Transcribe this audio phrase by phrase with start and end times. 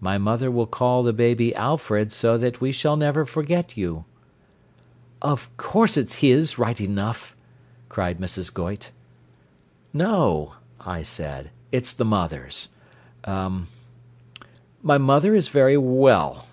[0.00, 4.04] My mother will call the baby Alfred so that we shall never forget you'"
[5.22, 7.36] "Of course it's his right enough,"
[7.88, 8.52] cried Mrs.
[8.52, 8.90] Goyte.
[9.92, 11.52] "No," I said.
[11.70, 12.68] "It's the mother's.
[13.28, 13.48] Er
[14.82, 16.46] 'My mother is very well.